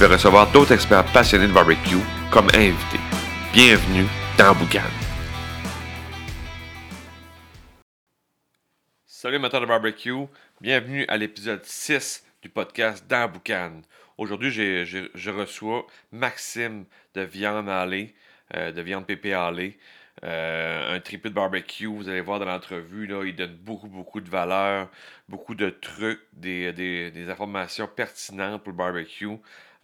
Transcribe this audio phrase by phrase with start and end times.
[0.00, 2.00] vais recevoir d'autres experts passionnés de barbecue
[2.32, 3.00] comme invités.
[3.52, 4.06] Bienvenue
[4.38, 4.80] dans Boucan.
[9.06, 10.24] Salut amateurs de barbecue,
[10.62, 13.82] bienvenue à l'épisode 6 du podcast dans Boucan.
[14.16, 18.14] Aujourd'hui, je reçois Maxime de Viande Allée,
[18.54, 19.78] euh, de Viande Pépé Allée.
[20.24, 24.20] Euh, un tripé de barbecue, vous allez voir dans l'entrevue, là, il donne beaucoup, beaucoup
[24.22, 24.88] de valeur,
[25.28, 29.28] beaucoup de trucs, des informations pertinentes pour le barbecue.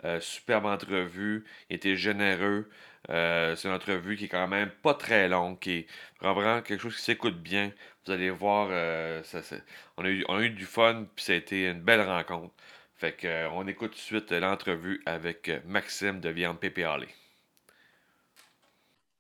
[0.05, 2.69] Euh, superbe entrevue, il était généreux.
[3.11, 5.87] Euh, c'est une entrevue qui est quand même pas très longue, qui est
[6.21, 7.73] vraiment quelque chose qui s'écoute bien.
[8.05, 9.41] Vous allez voir, euh, ça,
[9.97, 10.09] on, a
[10.43, 12.55] eu, du fun, puis ça a été une belle rencontre.
[12.97, 17.09] Fait que, on écoute tout de suite l'entrevue avec Maxime de Viande Pépé Allé.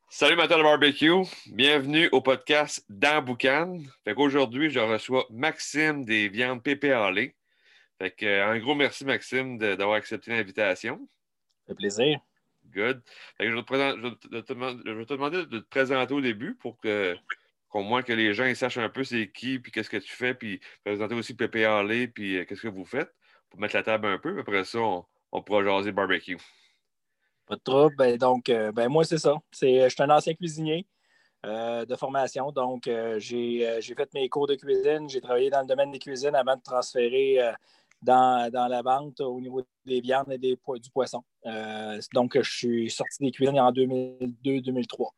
[0.08, 1.12] Salut Matin de barbecue,
[1.52, 3.80] bienvenue au podcast dans Boucan.
[4.04, 7.34] Fait qu'aujourd'hui, je reçois Maxime des Viandes Pépé Allé.
[7.98, 11.08] Fait que, euh, un gros merci Maxime d'avoir accepté l'invitation.
[11.66, 12.20] Ça fait plaisir.
[12.74, 13.00] Good.
[13.38, 15.58] Fait que je, vais te présenter- je vais te- demander- je vais te demander de
[15.60, 17.16] te présenter au début pour que
[17.68, 20.12] qu'au moins que les gens ils sachent un peu c'est qui, puis qu'est-ce que tu
[20.12, 23.12] fais, puis présenter aussi Pépé Allé, puis euh, qu'est-ce que vous faites,
[23.50, 24.38] pour mettre la table un peu.
[24.38, 26.38] Après ça, on, on pourra jaser barbecue.
[27.46, 27.96] Pas de trouble.
[27.96, 29.34] Ben, donc, euh, ben, moi, c'est ça.
[29.52, 30.86] Je suis un ancien cuisinier
[31.44, 32.50] euh, de formation.
[32.50, 35.08] Donc, j'ai, fait mes cours de cuisine.
[35.08, 37.38] J'ai travaillé dans le domaine des cuisines avant de transférer
[38.02, 41.22] dans, dans la vente au niveau des viandes et des, du poisson.
[41.46, 45.10] Euh, donc, je suis sorti des cuisines en 2002-2003.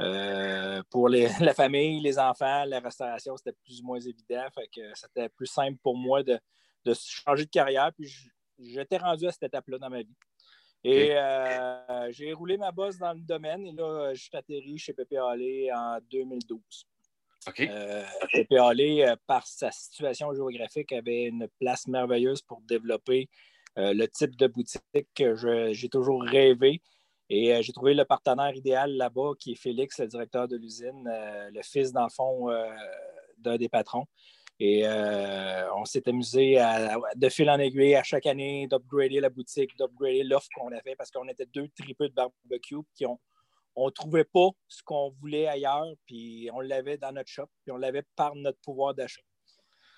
[0.00, 4.44] Euh, pour les- la famille, les enfants, la restauration, c'était plus ou moins évident.
[4.54, 6.38] Fait que c'était plus simple pour moi de,
[6.84, 7.92] de changer de carrière.
[7.96, 8.12] Puis
[8.58, 10.16] j'étais rendu à cette étape-là dans ma vie.
[10.86, 14.92] Et euh, j'ai roulé ma bosse dans le domaine et là, je suis atterri chez
[14.92, 16.60] Pépé Hallé en 2012.
[17.46, 17.60] OK?
[17.60, 23.28] Euh, euh, par sa situation géographique, avait une place merveilleuse pour développer
[23.78, 24.82] euh, le type de boutique
[25.14, 26.82] que j'ai toujours rêvé.
[27.30, 31.62] Et j'ai trouvé le partenaire idéal là-bas, qui est Félix, le directeur de l'usine, le
[31.62, 32.50] fils, dans le fond,
[33.38, 34.04] d'un des patrons.
[34.60, 36.62] Et on s'est amusé
[37.16, 41.10] de fil en aiguille à chaque année d'upgrader la boutique, d'upgrader l'offre qu'on avait parce
[41.10, 43.18] qu'on était deux tripeux de barbecue qui ont
[43.76, 47.72] on ne trouvait pas ce qu'on voulait ailleurs, puis on l'avait dans notre shop, puis
[47.72, 49.22] on l'avait par notre pouvoir d'achat.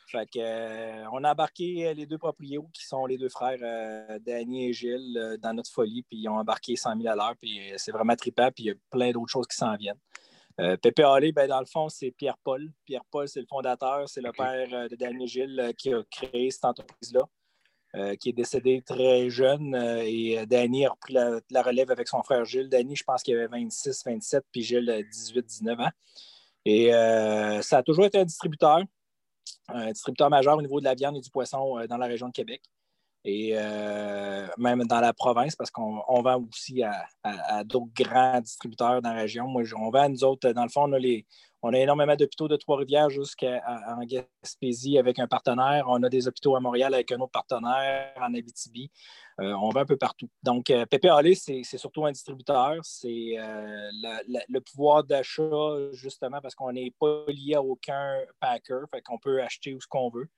[0.09, 4.19] Fait que, euh, on a embarqué les deux proprios qui sont les deux frères, euh,
[4.21, 7.35] Danny et Gilles, euh, dans notre folie, puis ils ont embarqué 100 000 à l'heure,
[7.41, 9.99] puis euh, c'est vraiment trippant, puis il y a plein d'autres choses qui s'en viennent.
[10.59, 12.73] Euh, Pépé Hallé, ben, dans le fond, c'est Pierre-Paul.
[12.87, 16.03] Pierre-Paul, c'est le fondateur, c'est le père euh, de Danny et Gilles euh, qui a
[16.11, 17.21] créé cette entreprise-là.
[17.97, 19.75] Euh, qui est décédé très jeune.
[19.75, 22.69] euh, et euh, Danny a repris la, relève avec son frère Gilles.
[22.69, 25.91] Danny, je pense qu'il avait 26, 27, puis Gilles, euh, 18, 19 ans.
[26.67, 26.91] Et
[27.63, 28.83] ça a toujours été un distributeur,
[29.69, 32.33] un distributeur majeur au niveau de la viande et du poisson dans la région de
[32.33, 32.61] Québec.
[33.29, 36.93] Et euh, même dans la province, parce qu'on on vend aussi à,
[37.25, 39.49] à- à d'autres grands distributeurs dans la région.
[39.49, 41.27] Moi, on vend, nous autres, dans le fond, on a, les,
[41.61, 43.59] on a énormément d'hôpitaux de Trois-Rivières jusqu'en
[44.05, 45.87] Gaspésie avec un partenaire.
[45.89, 48.93] On a des hôpitaux à Montréal avec un autre partenaire, en Abitibi.
[49.41, 50.29] Euh, on va un peu partout.
[50.45, 50.87] Donc, euh,
[51.35, 52.77] c'est surtout un distributeur.
[52.85, 53.91] C'est euh,
[54.49, 59.43] le pouvoir d'achat, justement, parce qu'on n'est pas lié à aucun packer, fait qu'on peut
[59.43, 60.29] acheter où ce qu'on veut.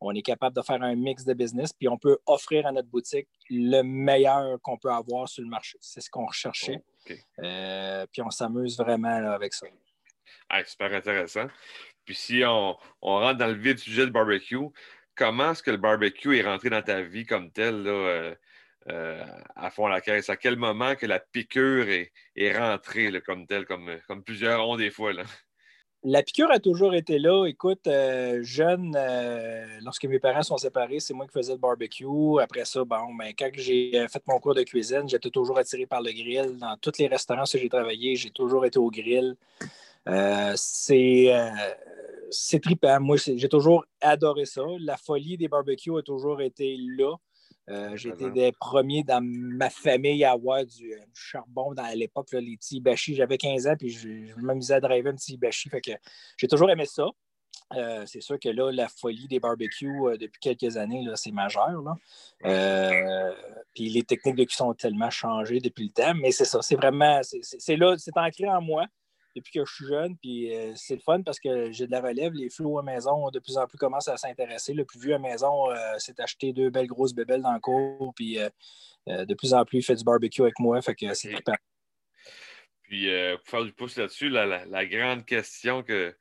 [0.00, 2.88] On est capable de faire un mix de business, puis on peut offrir à notre
[2.88, 5.76] boutique le meilleur qu'on peut avoir sur le marché.
[5.80, 6.82] C'est ce qu'on recherchait.
[7.42, 9.66] Euh, puis on s'amuse vraiment là, avec ça.
[10.48, 11.46] Ah, super intéressant.
[12.04, 14.56] Puis si on, on rentre dans le vif du sujet du barbecue,
[15.14, 18.34] comment est-ce que le barbecue est rentré dans ta vie comme tel, là, euh,
[18.90, 19.24] euh,
[19.56, 20.30] à fond la caisse?
[20.30, 24.66] À quel moment que la piqûre est, est rentrée là, comme tel, comme, comme plusieurs
[24.66, 25.12] ont des fois?
[25.12, 25.24] Là?
[26.04, 27.44] La piqûre a toujours été là.
[27.46, 32.06] Écoute, euh, jeune, euh, lorsque mes parents sont séparés, c'est moi qui faisais le barbecue.
[32.40, 35.86] Après ça, bon, ben, quand j'ai euh, fait mon cours de cuisine, j'étais toujours attiré
[35.86, 36.56] par le grill.
[36.58, 39.34] Dans tous les restaurants où j'ai travaillé, j'ai toujours été au grill.
[40.54, 41.34] C'est
[42.30, 43.00] c'est trippant.
[43.00, 44.62] Moi, j'ai toujours adoré ça.
[44.80, 47.16] La folie des barbecues a toujours été là.
[47.70, 48.28] Euh, Présent.
[48.30, 52.56] des premiers dans ma famille à avoir du, euh, charbon dans, à l'époque, là, les
[52.56, 53.14] petits Ibashi.
[53.14, 55.68] J'avais 15 ans, puis je, je m'amusais à driver un petit Ibashi.
[55.68, 55.92] Fait que
[56.36, 57.08] j'ai toujours aimé ça.
[57.74, 61.82] Euh, c'est sûr que là, la folie des barbecues depuis quelques années, c'est majeur.
[62.44, 63.34] Euh,
[63.74, 66.76] puis les techniques de cuisson ont tellement changé depuis le temps, mais c'est ça, c'est
[66.76, 68.86] vraiment, c'est là, c'est ancré en moi
[69.36, 70.16] depuis que je suis jeune.
[70.18, 72.32] Puis c'est le fun parce que j'ai de la relève.
[72.32, 74.74] Les flots à maison de plus en plus commencent à s'intéresser.
[74.74, 75.66] Le plus vieux à maison
[75.98, 78.12] s'est acheté deux belles grosses bébelles dans le cours.
[78.14, 78.38] Puis
[79.06, 80.80] de plus en plus, il fait du barbecue avec moi.
[80.82, 81.34] Fait que c'est
[82.82, 86.14] Puis pour faire du pouce là-dessus, la grande question que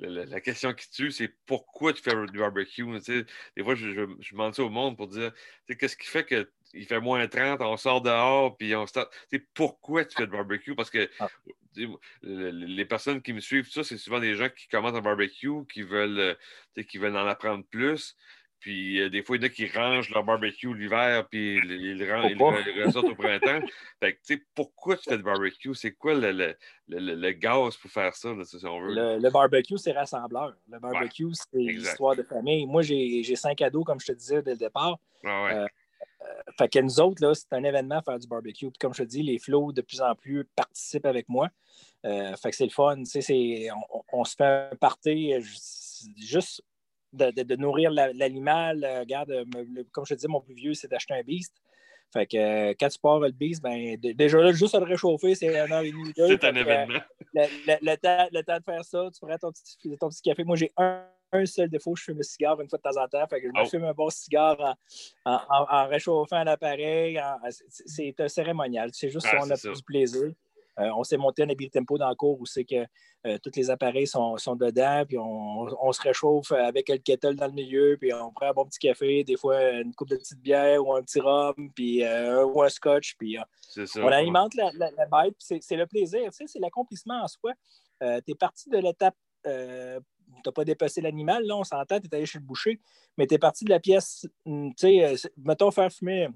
[0.00, 2.84] la, question qui tue, c'est pourquoi tu fais du barbecue?
[3.56, 5.32] Des fois, je, je, je demande ça au monde pour dire
[5.66, 6.24] qu'est-ce qui fait
[6.70, 9.10] qu'il fait moins 30, on sort dehors, puis on sort.
[9.54, 10.74] Pourquoi tu fais du barbecue?
[10.74, 11.28] Parce que ah.
[12.22, 15.82] les personnes qui me suivent, ça, c'est souvent des gens qui commencent un barbecue, qui
[15.82, 16.36] veulent,
[16.88, 18.16] qui veulent en apprendre plus.
[18.60, 21.98] Puis euh, des fois, il y en a qui rangent leur barbecue l'hiver, puis ils,
[21.98, 23.66] le ressortent au printemps.
[24.00, 25.74] Fait que, tu sais, pourquoi tu fais du barbecue?
[25.74, 26.54] C'est quoi le, le,
[26.88, 29.18] le, gaz pour faire ça, si on veut?
[29.18, 30.54] Le, barbecue, c'est rassembleur.
[30.70, 32.66] Le barbecue, c'est l'histoire de famille.
[32.66, 34.98] Moi, j'ai cinq ados, comme je te disais dès le départ.
[35.24, 35.54] Ah ouais.
[35.54, 35.66] Euh, euh,
[36.58, 38.70] fait que nous autres, là, c'est un événement faire du barbecue.
[38.70, 41.48] Puis comme je te dis, les flots de plus en plus participent avec moi.
[42.02, 42.96] fait que c'est le fun.
[42.98, 45.34] On, on, se fait un party
[46.16, 46.62] juste
[47.12, 48.84] de, nourrir l'animal.
[48.84, 49.44] Euh, regarde, euh,
[49.92, 51.54] comme je te disais, mon plus vieux, c'est d'acheter un beast.
[52.12, 55.34] Fait que euh, quand tu pars le beast, ben, déjà là, juste à le réchauffer,
[55.34, 56.12] c'est un heure et demie.
[56.16, 57.00] C'est un événement.
[57.34, 60.42] le, temps, le, temps, de faire ça, tu prends ton petit, ton petit café.
[60.42, 61.04] Moi, j'ai un,
[61.46, 63.26] seul défaut, je fume le cigare une fois de temps en temps.
[63.28, 63.68] Fait que je me oh.
[63.68, 64.76] fume un bon cigare
[65.24, 67.20] en, en, réchauffant l'appareil.
[67.68, 68.90] C'est un cérémonial.
[68.92, 70.32] C'est juste ah, on a du plaisir.
[70.80, 72.86] Euh, on s'est monté un habit tempo dans le cours où c'est que
[73.26, 77.52] euh, tous les appareils sont, dedans, puis on, se réchauffe avec le kettle dans le
[77.52, 80.84] milieu, puis on prend un bon petit café, des fois une coupe de petite bière
[80.84, 83.36] ou un petit rhum, puis euh, ou un scotch, puis
[83.96, 84.70] on alimente la,
[85.06, 87.52] bête, c'est le plaisir, c'est l'accomplissement en soi.
[88.00, 89.16] tu es parti de l'étape
[90.36, 92.80] tu n'as pas dépassé l'animal, là, on s'entend, tu es allé chez le boucher,
[93.16, 96.28] mais tu es parti de la pièce, tu sais, mettons faire fumer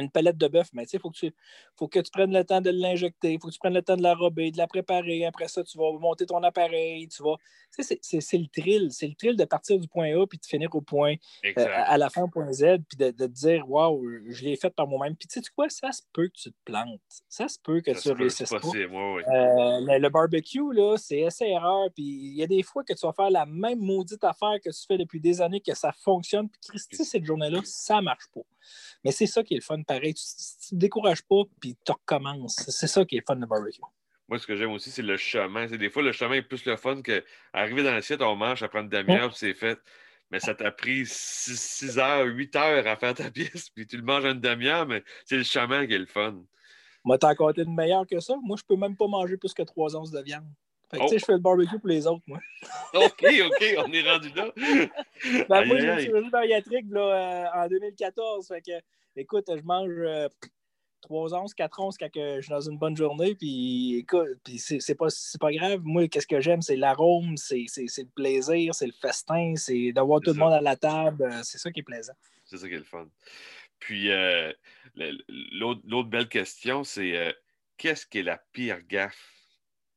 [0.00, 1.34] une palette de bœuf, mais tu sais, il faut, que tu,
[1.76, 3.96] faut que tu prennes le temps de l'injecter, il faut que tu prennes le temps
[3.96, 5.24] de l'enrober, de la préparer.
[5.24, 7.36] Après ça, tu vas monter ton appareil, tu vas.
[7.76, 8.88] Tu sais, c'est le thrill.
[8.90, 11.14] C'est le thrill de partir du point A puis de finir au point,
[11.44, 14.56] euh, à la fin au point Z, puis de, de te dire, waouh, je l'ai
[14.56, 15.16] fait par moi-même.
[15.16, 17.00] Puis tu sais quoi, ça se peut que tu te plantes.
[17.28, 18.56] Ça se peut que tu réussisses pas.
[18.58, 21.88] Euh, le, barbecue, là, c'est essai-erreur.
[21.94, 24.70] Puis il y a des fois que tu vas faire la même maudite affaire que
[24.70, 26.48] tu fais depuis des années, que ça fonctionne.
[26.48, 28.42] Puis Christy, cette journée-là, ça marche pas.
[29.04, 30.14] Mais c'est ça qui est le fun, pareil.
[30.14, 32.56] Tu ne te décourages pas, puis tu recommences.
[32.68, 33.80] C'est ça qui est le fun de barbecue.
[34.28, 35.66] Moi, ce que j'aime aussi, c'est le chemin.
[35.66, 38.68] C'est des fois, le chemin est plus le fun qu'arriver dans l'assiette, on mange, ça
[38.68, 39.78] prend une demi-heure, puis c'est fait.
[40.30, 44.04] Mais ça t'a pris 6 heures, 8 heures à faire ta pièce, puis tu le
[44.04, 46.44] manges en une demi-heure, mais c'est le chemin qui est le fun.
[47.04, 48.36] Moi, t'as encore une meilleure que ça.
[48.42, 50.46] Moi, je peux même pas manger plus que 3 onces de viande.
[50.90, 52.40] Fait que, tu sais, je fais le barbecue pour les autres, moi.
[52.94, 54.50] OK, OK, on est rendu là.
[55.48, 58.48] ben, moi, j'ai une chirurgie bariatrique là, euh, en 2014.
[58.48, 58.72] Fait que,
[59.14, 60.28] écoute, je mange euh,
[61.02, 63.36] 3 onces, 4 onces quand je suis dans une bonne journée.
[63.36, 65.06] Puis, écoute, puis c'est pas,
[65.38, 65.80] pas grave.
[65.84, 66.60] Moi, qu'est-ce que j'aime?
[66.60, 70.74] C'est l'arôme, c'est le plaisir, c'est le festin, c'est d'avoir tout le monde à la
[70.74, 71.22] table.
[71.22, 72.14] Euh, c'est ça qui est plaisant.
[72.44, 73.06] C'est ça qui est le fun.
[73.78, 74.52] Puis, euh,
[74.96, 77.32] l'autre belle question, c'est
[77.76, 79.39] qu'est-ce qui est la pire gaffe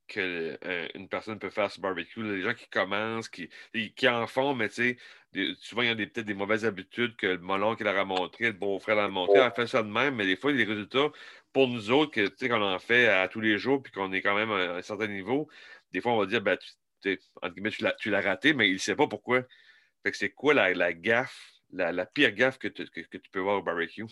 [0.08, 2.24] qu'une euh, personne peut faire sur barbecue.
[2.24, 3.50] les gens qui commencent, qui,
[3.96, 4.98] qui en font, mais tu
[5.34, 8.06] sais, souvent il y a peut-être des mauvaises habitudes que le molon qui leur a
[8.06, 10.64] montré, le beau-frère leur a montré, on fait ça de même, mais des fois, les
[10.64, 11.12] résultats,
[11.52, 14.12] pour nous autres, que, tu sais, qu'on en fait à tous les jours, puis qu'on
[14.12, 15.48] est quand même à un certain niveau,
[15.92, 16.58] des fois, on va dire, ben,
[17.02, 19.44] tu, entre guillemets, tu l'as raté, mais il ne sait pas pourquoi.
[20.04, 22.86] Fait que c'est quoi la, gaffe la, pire gaffe que, tu
[23.32, 24.06] peux voir au barbecue?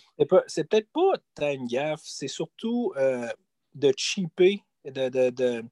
[0.48, 3.28] C'est peut-être pas une gaffe, c'est surtout euh,
[3.76, 5.64] de cheaper, de,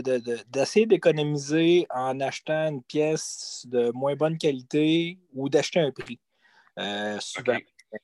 [0.00, 6.18] d'essayer d'économiser en achetant une pièce de moins bonne qualité ou d'acheter un prix.
[6.78, 7.58] Euh, souvent.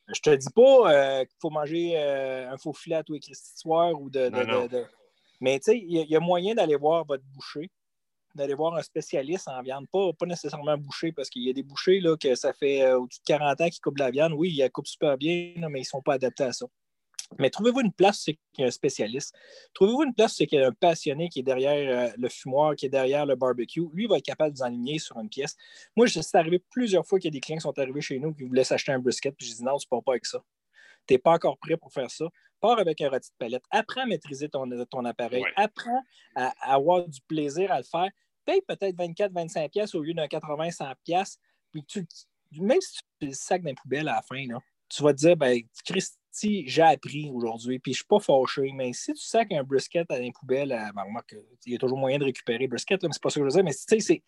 [0.08, 3.20] Je te dis pas euh, qu'il faut manger euh, un faux filet à tous les
[3.32, 4.30] soirs ou de.
[5.40, 7.70] Mais tu sais, il y, a moyen d'aller voir votre boucher,
[8.34, 11.62] d'aller voir un spécialiste en viande, pas, pas nécessairement boucher, parce qu'il y a des
[11.62, 14.32] bouchers là, que ça fait au-dessus de 40 ans qui coupent la viande.
[14.32, 16.66] Oui, ils coupent super bien, mais ils ne sont pas adaptés à ça.
[17.38, 19.34] Mais trouvez-vous une place, c'est qu'il y a un spécialiste.
[19.74, 22.74] Trouvez-vous une place, c'est qu'il y a un passionné qui est derrière euh, le fumoir,
[22.74, 23.86] qui est derrière le barbecue.
[23.92, 25.56] Lui va être capable de aligner sur une pièce.
[25.94, 28.32] Moi, c'est arrivé plusieurs fois qu'il y a des clients qui sont arrivés chez nous
[28.32, 30.42] qui voulaient s'acheter un brisket, puis je dis non, tu ne pars pas avec ça.
[31.06, 32.26] Tu n'es pas encore prêt pour faire ça.
[32.60, 33.64] Pars avec un rôti de palette.
[33.70, 35.44] Apprends à maîtriser ton, ton appareil.
[35.56, 36.02] Apprends
[36.34, 38.08] à, avoir du plaisir à le faire.
[38.44, 41.38] Paye peut-être 24-25 pièces au lieu d'un 80-100 pièces.
[41.72, 42.06] Puis tu,
[42.52, 44.44] même si tu le sac dans poubelle à la fin,
[44.88, 48.92] tu vas te dire, ben, Christ, j'ai appris aujourd'hui, puis je suis pas fâché, mais
[48.92, 51.04] si tu sacs un brisket à la poubelle, ben,
[51.66, 53.50] il y a toujours moyen de récupérer le brisket, mais c'est pas ça que je
[53.50, 54.22] veux dire, mais tu sais,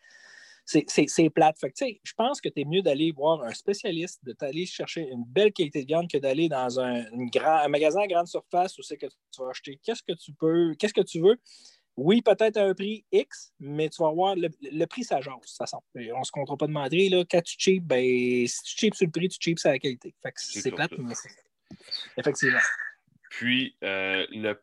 [0.64, 1.58] c'est plate.
[1.58, 5.24] Fait je pense que tu es mieux d'aller voir un spécialiste, de t'aller chercher une
[5.24, 8.96] belle qualité de viande que d'aller dans un, grand, magasin à grande surface où c'est
[8.96, 11.38] que tu vas acheter qu'est-ce que tu peux, qu'est-ce que tu veux?
[11.96, 15.40] Oui, peut-être à un prix X, mais tu vas voir, le, prix, ça jase, de
[15.40, 15.82] toute façon.
[15.94, 17.08] On ne se comptera pas de demander.
[17.10, 19.78] Là, quand tu cheap, ben, si tu cheap sur le prix, tu cheap sur la
[19.78, 20.14] qualité.
[20.22, 21.14] Fait que c'est plate, mais
[22.16, 22.60] effectivement.
[23.30, 24.60] Puis, euh, le,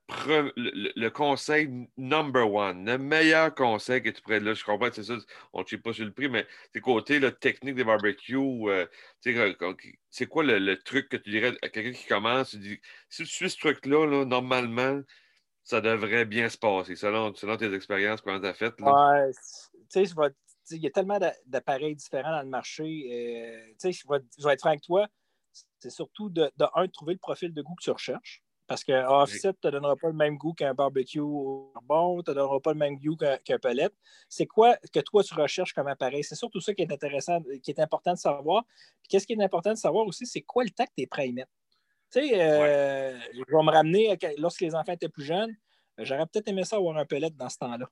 [0.57, 4.41] le, conseil number one, le meilleur conseil que tu pourrais.
[4.41, 5.15] Là, je comprends c'est ça,
[5.53, 8.35] on ne tue pas sur le prix, mais c'est côté la technique des barbecues.
[8.35, 8.85] Euh,
[9.21, 12.51] c'est quoi le, truc que tu dirais à quelqu'un qui commence?
[12.51, 15.01] Tu dis, si tu suis ce truc-là, normalement,
[15.63, 18.73] ça devrait bien se passer, selon, selon tes expériences, comment tu as fait.
[18.81, 19.31] Ouais,
[19.89, 20.13] tu sais,
[20.71, 22.83] il y a tellement d'appareils différents dans le marché.
[22.83, 25.07] Euh, je vais, je vais être franc avec toi.
[25.79, 28.43] C'est surtout de, de, un, de trouver le profil de goût que tu recherches.
[28.67, 32.31] Parce qu'un offset ne te donnera pas le même goût qu'un barbecue bon, ne te
[32.31, 33.89] donnera pas le même goût qu'un pellet.
[34.27, 36.21] C'est quoi que toi tu recherches comme appareil?
[36.23, 38.65] C'est surtout ça qui est intéressant, qui est important de savoir.
[39.01, 41.07] Puis qu'est-ce qui est important de savoir aussi, c'est quoi le temps que tu es
[41.07, 41.51] prêt à y mettre?
[42.11, 45.55] Tu sais, euh, je vais me ramener, lorsque les enfants étaient plus jeunes,
[45.97, 47.89] j'aurais peut-être aimé ça avoir un pellet dans ce temps-là.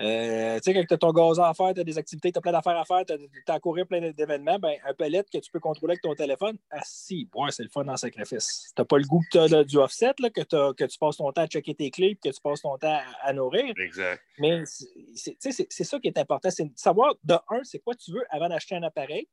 [0.00, 2.38] Euh, tu sais, quand tu as ton gazon à faire, tu as des activités, tu
[2.38, 5.38] as plein d'affaires à faire, tu as, à courir plein d'événements, ben, un pellet que
[5.38, 8.72] tu peux contrôler avec ton téléphone, ah si, ouais, c'est le fun le sacrifice.
[8.74, 10.40] Tu n'as pas le goût que tu as du offset, là, que,
[10.72, 13.32] que, tu passes ton temps à checker tes clés, que tu passes ton temps à,
[13.34, 13.74] nourrir.
[13.76, 14.22] Exact.
[14.38, 18.24] Mais c'est ça qui est important, c'est de savoir, de un, c'est quoi tu veux
[18.30, 19.28] avant d'acheter un appareil.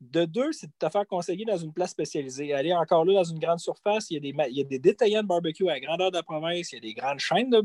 [0.00, 2.54] De deux, c'est de te faire conseiller dans une place spécialisée.
[2.54, 4.78] Aller encore là dans une grande surface, il y a des, il y a des
[4.78, 7.60] détaillants de barbecue à grandeur de la province, il y a des grandes chaînes de,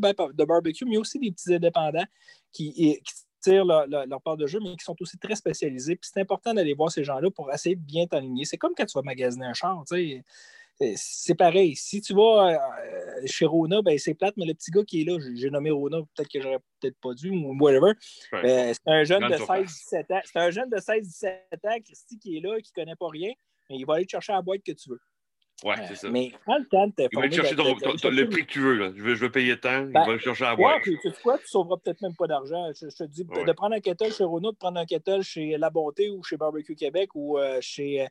[0.45, 2.05] barbecue, mais aussi des petits indépendants
[2.51, 2.99] qui,
[3.41, 5.95] tirent leur, part de jeu, mais qui sont aussi très spécialisés.
[5.95, 8.43] Puis c'est important d'aller voir ces gens-là pour essayer de bien t'aligner.
[8.43, 10.23] C'est comme quand tu vas magasiner un char, tu sais
[10.95, 11.75] c'est pareil.
[11.75, 15.05] Si tu vas euh, chez Rona, ben, c'est plate, mais le petit gars qui est
[15.05, 17.93] là, j'ai nommé Rona, peut-être que j'aurais peut-être pas dû, ou whatever.
[18.31, 20.21] C'est un jeune de 16-17 ans.
[20.25, 21.27] C'est un jeune de 16-17
[21.63, 23.31] ans, Christy, qui est là, qui ne connaît pas rien,
[23.69, 24.99] mais il va aller te chercher la boîte que tu veux.
[25.63, 26.09] Ouais, c'est ça.
[26.09, 28.73] Mais prends le temps de te Il va aller chercher le prix que tu veux.
[28.73, 28.91] Là.
[28.93, 30.85] Je, veux, je veux payer tant, il ben, va aller chercher la boîte.
[30.85, 32.71] Ouais, tu sais quoi, tu sauveras peut-être même pas d'argent.
[32.73, 35.69] Je, te dis de prendre un kettle chez Rona, de prendre un kettle chez La
[35.69, 38.07] Bonté ou chez Barbecue Québec ou euh, chez euh,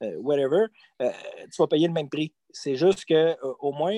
[0.00, 0.66] whatever,
[1.02, 1.10] euh,
[1.52, 2.32] tu vas payer le même prix.
[2.50, 3.94] C'est juste qu'au euh, moins,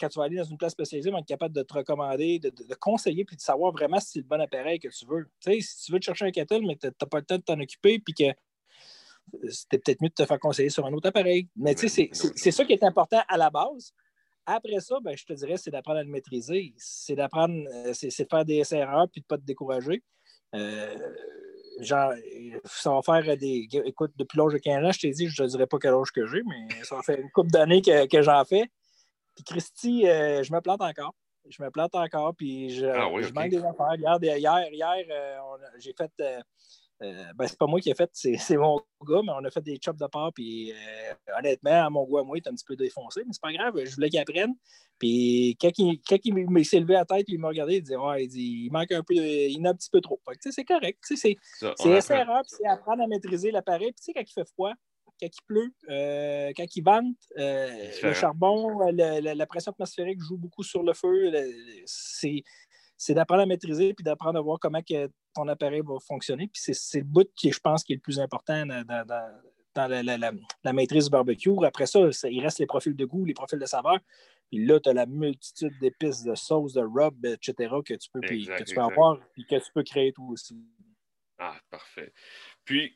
[0.00, 2.38] quand tu vas aller dans une place spécialisée, on va être capable de te recommander,
[2.38, 5.28] de, conseiller, puis de savoir vraiment si c'est le bon appareil que tu veux.
[5.40, 7.36] Tu sais, si tu veux te chercher un kettle, mais tu n'as pas le temps
[7.36, 8.24] de t'en occuper, puis que
[9.48, 11.48] c'était peut-être mieux de te faire conseiller sur un autre appareil.
[11.56, 13.92] Mais tu sais, c'est ça qui est important à la base.
[14.44, 16.74] Après ça, ben, je te dirais, c'est d'apprendre à le maîtriser.
[16.76, 20.02] C'est d'apprendre, c'est de faire des erreurs puis de ne pas te décourager.
[20.54, 20.96] Euh,
[21.80, 22.12] genre,
[22.64, 23.68] ça va faire des.
[23.84, 25.94] Écoute, depuis l'âge de 15 ans, je t'ai dit, je ne te dirais pas quel
[25.94, 28.70] âge que j'ai, mais ça va faire une couple d'années que, que j'en fais.
[29.34, 31.14] Puis Christy, euh, je me plante encore.
[31.48, 33.90] Je me plante encore, puis je, ah manque des affaires.
[33.90, 35.38] Regarde, hier, hier euh,
[35.78, 36.12] j'ai fait.
[36.20, 36.40] Euh,
[37.02, 39.62] euh, ben, c'est pas moi qui ai fait, c'est, mon gars, mais on a fait
[39.62, 40.32] des chops de part.
[40.32, 43.52] Puis euh, honnêtement, mon gars, moi, il est un petit peu défoncé, mais c'est pas
[43.52, 44.54] grave, je voulais qu'il apprenne.
[44.98, 47.96] Puis quand il, quand il s'est levé à la tête, il m'a regardé, il disait
[47.96, 50.20] Ouais, il, dit, il manque un peu, il en a un petit peu trop.
[50.40, 50.98] c'est correct.
[51.02, 51.36] C'est, c'est
[52.10, 53.92] erreur, puis c'est apprendre à maîtriser l'appareil.
[53.92, 54.72] Puis tu sais, quand il fait froid,
[55.20, 60.82] quand il pleut, euh, quand il vente, le charbon, la pression atmosphérique joue beaucoup sur
[60.82, 61.32] le feu.
[61.86, 62.44] c'est
[63.02, 66.46] c'est d'apprendre à maîtriser puis d'apprendre à voir comment que ton appareil va fonctionner.
[66.46, 71.06] Puis c'est le bout qui, je pense, qui est le plus important dans, la, maîtrise
[71.06, 71.50] du barbecue.
[71.64, 71.98] Après ça,
[72.30, 73.98] il reste les profils de goût, les profils de saveur.
[74.48, 78.20] Puis là, tu as la multitude d'épices, de sauces, de rub, etc., que tu peux,
[78.20, 80.64] que tu peux avoir et que tu peux créer tout aussi.
[81.38, 82.12] Ah, parfait.
[82.64, 82.94] Puis,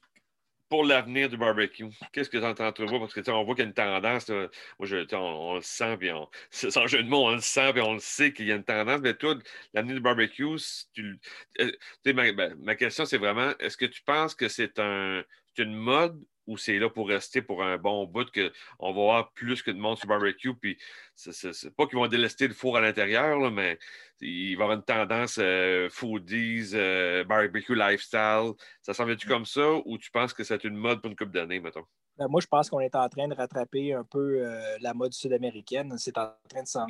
[0.68, 2.98] pour l'avenir du barbecue, qu'est-ce que tu entends trouver?
[2.98, 4.48] Parce que on voit qu'il y a une tendance, moi,
[4.82, 7.94] je, on, le sent, puis on, sans jeu de mots, on le sent, puis on
[7.94, 9.00] le sait qu'il y a une tendance.
[9.00, 9.36] Mais toi,
[9.74, 10.56] l'avenir du barbecue,
[10.94, 11.18] tu,
[11.60, 11.72] euh,
[12.06, 15.22] ma, ben, ma, question, c'est vraiment, est-ce que tu penses que c'est un,
[15.58, 19.62] une mode ou c'est là pour rester pour un bon bout qu'on va avoir plus
[19.62, 20.54] que de monde sur barbecue.
[20.54, 20.78] Puis
[21.14, 23.78] c'est pas qu'ils vont délester le four à l'intérieur, mais
[24.20, 28.52] il va y avoir une tendance euh, foodies, euh, barbecue lifestyle.
[28.82, 31.60] Ça semble-tu comme ça ou tu penses que c'est une mode pour une couple d'années,
[31.60, 31.84] mettons?
[32.18, 35.12] Ben, moi, je pense qu'on est en train de rattraper un peu euh, la mode
[35.12, 35.96] sud-américaine.
[35.98, 36.86] C'est en train de s'en.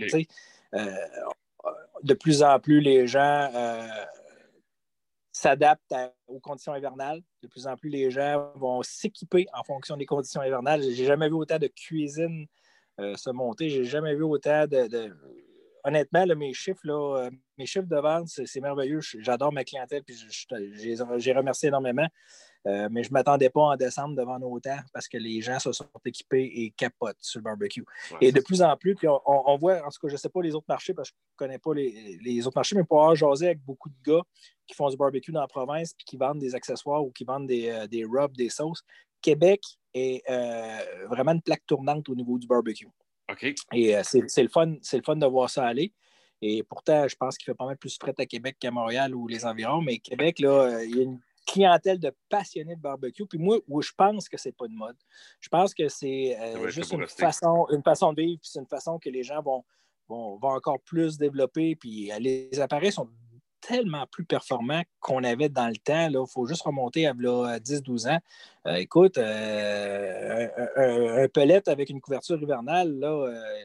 [2.02, 3.50] de plus en plus, les gens
[5.36, 5.94] s'adaptent
[6.26, 7.20] aux conditions hivernales.
[7.42, 10.82] De plus en plus, les gens vont s'équiper en fonction des conditions hivernales.
[10.82, 12.46] J'ai jamais vu autant de cuisine
[13.00, 13.68] euh, se monter.
[13.68, 15.14] J'ai jamais vu autant de,
[15.86, 19.00] honnêtement, mes chiffres, là, mes chiffres de vente, c'est merveilleux.
[19.20, 20.16] J'adore ma clientèle, puis
[21.18, 22.08] j'ai remercié énormément.
[22.66, 25.60] Euh, mais je ne m'attendais pas en décembre devant nos autant parce que les gens
[25.60, 27.84] se sont équipés et capotent sur le barbecue.
[28.20, 30.42] et de plus en plus, puis on, voit, en tout cas, je ne sais pas
[30.42, 33.14] les autres marchés parce que je ne connais pas les, autres marchés, mais pour avoir
[33.14, 34.22] jasé avec beaucoup de gars
[34.66, 37.46] qui font du barbecue dans la province puis qui vendent des accessoires ou qui vendent
[37.46, 38.82] des, euh, des rubs, des sauces,
[39.22, 39.62] Québec
[39.94, 42.88] est euh, vraiment une plaque tournante au niveau du barbecue.
[43.30, 43.54] OK.
[43.72, 45.92] Et c'est le, fun, le fun de voir ça aller.
[46.42, 49.26] Et pourtant, je pense qu'il fait pas mal plus fret à Québec qu'à Montréal ou
[49.26, 53.24] les environs, mais Québec, là, il y a une clientèle de passionnés de barbecue.
[53.26, 54.96] Puis moi, où je pense que c'est pas une mode.
[55.40, 58.66] Je pense que c'est euh, juste une façon, une façon de vivre, puis c'est une
[58.66, 59.64] façon que les gens vont,
[60.08, 61.76] vont, encore plus développer.
[61.76, 63.08] Puis euh, les appareils sont
[63.60, 66.08] tellement plus performants qu'on avait dans le temps.
[66.08, 68.20] Il faut juste remonter à 10-12 ans.
[68.66, 72.98] Euh, écoute, un, un, pellet avec une couverture hivernale,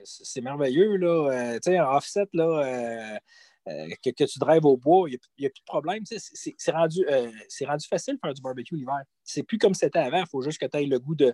[0.03, 0.97] c'est merveilleux.
[0.97, 1.57] Là.
[1.65, 3.19] un offset, là,
[3.67, 6.03] euh, que, tu drives au bois, il n'y a, plus de problème.
[6.05, 7.29] C'est rendu, euh,
[7.67, 9.01] rendu facile de faire du barbecue l'hiver.
[9.23, 10.21] C'est plus comme c'était avant.
[10.21, 11.33] Il faut juste que tu aies le goût de,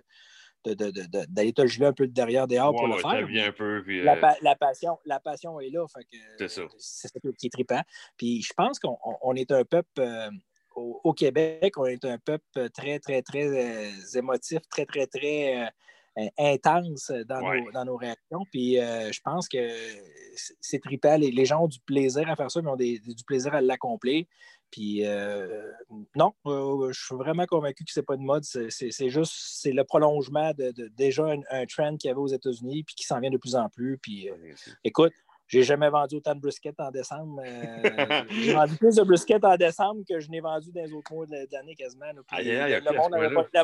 [0.64, 3.26] d'aller te geler un peu derrière dehors pour le faire.
[3.26, 5.86] Euh, la, passion, la passion est là.
[6.38, 6.62] C'est ça.
[6.76, 7.82] C'est ça qui est trippant.
[8.16, 10.02] Puis je pense qu'on est un peuple.
[10.74, 15.70] au, Québec, on est un peuple très, très, très émotif, très, très, très
[16.38, 18.44] intense dans, nos, nos, réactions.
[18.50, 19.68] Puis euh, je pense que
[20.60, 21.16] c'est trippant.
[21.16, 24.24] Les, gens ont du plaisir à faire ça, mais ont du plaisir à l'accomplir.
[24.70, 25.70] Puis euh,
[26.14, 28.44] non, euh, je suis vraiment convaincu que ce n'est pas une mode.
[28.44, 32.94] C'est juste c'est le prolongement de, déjà un, trend qu'il y avait aux États-Unis puis
[32.94, 33.98] qui s'en vient de plus en plus.
[33.98, 34.28] Puis
[34.84, 35.12] écoute,
[35.48, 37.42] j'ai jamais vendu autant de briskets en décembre.
[37.44, 41.12] Euh, j'ai vendu plus de briskets en décembre que je n'ai vendu dans les autres
[41.12, 42.04] mois de l'année quasiment.
[42.06, 42.94] le,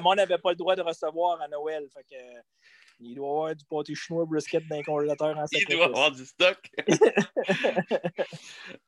[0.00, 1.87] monde n'avait pas, le droit de recevoir à Noël.
[1.93, 2.17] Fait que,
[3.00, 6.11] il doit y avoir du pâté chinois brisket dans les congélateurs en Il doit avoir
[6.11, 6.59] du stock.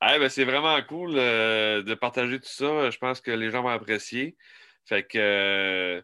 [0.00, 2.88] ben, c'est vraiment cool euh, de partager tout ça.
[2.90, 4.36] Je pense que les gens vont apprécier.
[4.86, 6.00] Fait que, euh,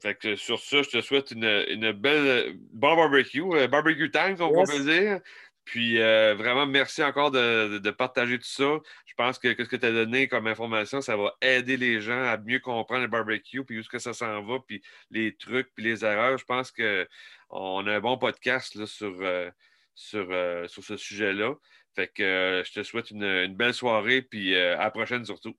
[0.00, 4.64] fait que sur ça, je te souhaite une, une belle bon barbecue, barbecue time, on
[4.64, 5.20] peut dire.
[5.68, 8.78] Puis euh, vraiment, merci encore de, partager tout ça.
[9.04, 12.24] Je pense que, ce que tu as donné comme information, ça va aider les gens
[12.24, 15.68] à mieux comprendre le barbecue, puis où est-ce que ça s'en va, puis les trucs,
[15.74, 16.38] puis les erreurs.
[16.38, 19.50] Je pense qu'on a un bon podcast sur, euh,
[19.94, 21.54] sur, euh, sur ce sujet-là.
[21.94, 25.54] Fait que je te souhaite une, belle soirée, puis à la prochaine surtout.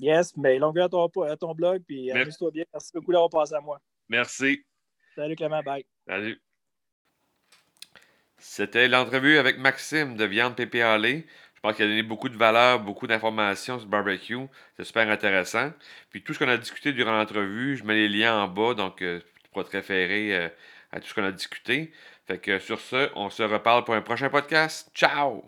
[0.00, 2.64] Yes, mais longueur à ton, blog, puis amuse-toi bien.
[2.72, 3.78] Merci beaucoup d'avoir passé à moi.
[4.08, 4.64] Merci.
[5.14, 5.84] Salut Clément, bye.
[6.08, 6.40] Salut.
[8.44, 12.80] C'était l'entrevue avec Maxime de Viande Pépé Je pense qu'il a donné beaucoup de valeur,
[12.80, 14.36] beaucoup d'informations sur le barbecue.
[14.76, 15.70] C'est super intéressant.
[16.10, 19.00] Puis tout ce qu'on a discuté durant l'entrevue, je mets les liens en bas, donc
[19.00, 20.48] euh, tu pourras te référer euh,
[20.90, 21.92] à tout ce qu'on a discuté.
[22.26, 24.90] Fait que sur ce, on se reparle pour un prochain podcast.
[24.92, 25.44] Ciao!